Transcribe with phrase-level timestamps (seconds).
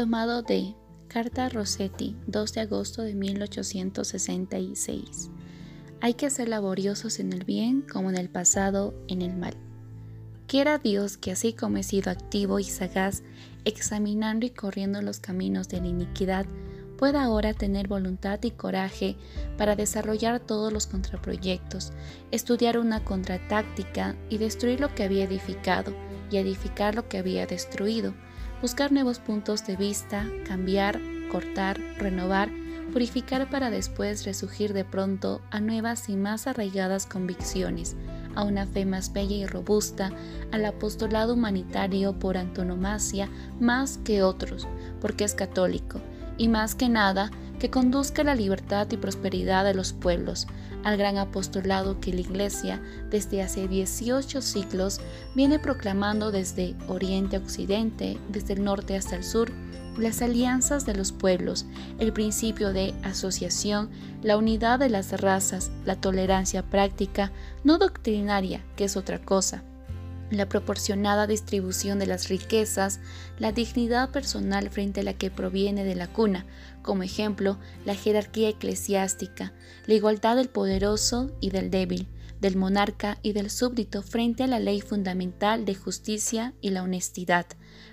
[0.00, 0.72] Tomado de
[1.08, 5.30] Carta Rossetti, 2 de agosto de 1866.
[6.00, 9.52] Hay que ser laboriosos en el bien como en el pasado en el mal.
[10.46, 13.22] Quiera Dios que así como he sido activo y sagaz,
[13.66, 16.46] examinando y corriendo los caminos de la iniquidad,
[16.96, 19.18] pueda ahora tener voluntad y coraje
[19.58, 21.92] para desarrollar todos los contraproyectos,
[22.30, 25.92] estudiar una contratáctica y destruir lo que había edificado
[26.30, 28.14] y edificar lo que había destruido,
[28.60, 31.00] buscar nuevos puntos de vista, cambiar,
[31.30, 32.50] cortar, renovar,
[32.92, 37.96] purificar para después resurgir de pronto a nuevas y más arraigadas convicciones,
[38.34, 40.10] a una fe más bella y robusta,
[40.52, 43.28] al apostolado humanitario por antonomasia
[43.60, 44.68] más que otros,
[45.00, 46.00] porque es católico,
[46.36, 50.48] y más que nada, que conduzca a la libertad y prosperidad de los pueblos,
[50.82, 55.00] al gran apostolado que la Iglesia desde hace 18 siglos
[55.36, 59.52] viene proclamando desde Oriente a Occidente, desde el norte hasta el sur,
[59.98, 61.66] las alianzas de los pueblos,
[61.98, 63.90] el principio de asociación,
[64.22, 67.30] la unidad de las razas, la tolerancia práctica,
[67.62, 69.62] no doctrinaria, que es otra cosa,
[70.30, 73.00] la proporcionada distribución de las riquezas,
[73.38, 76.46] la dignidad personal frente a la que proviene de la cuna,
[76.82, 79.52] como ejemplo, la jerarquía eclesiástica,
[79.86, 82.08] la igualdad del poderoso y del débil,
[82.40, 87.46] del monarca y del súbdito frente a la ley fundamental de justicia y la honestidad,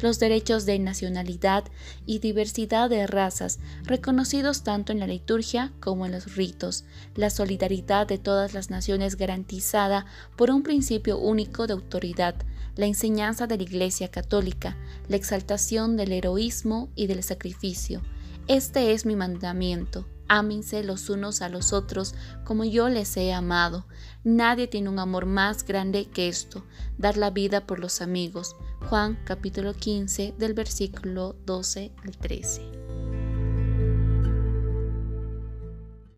[0.00, 1.64] los derechos de nacionalidad
[2.06, 6.84] y diversidad de razas, reconocidos tanto en la liturgia como en los ritos,
[7.14, 12.34] la solidaridad de todas las naciones garantizada por un principio único de autoridad,
[12.76, 14.76] la enseñanza de la Iglesia Católica,
[15.08, 18.02] la exaltación del heroísmo y del sacrificio.
[18.48, 23.86] Este es mi mandamiento, Ámense los unos a los otros como yo les he amado.
[24.24, 26.64] Nadie tiene un amor más grande que esto,
[26.98, 28.56] dar la vida por los amigos.
[28.88, 32.81] Juan capítulo 15 del versículo 12 al 13.